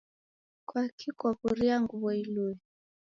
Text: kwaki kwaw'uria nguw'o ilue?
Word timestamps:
kwaki 0.67 1.09
kwaw'uria 1.17 1.75
nguw'o 1.83 2.09
ilue? 2.21 2.51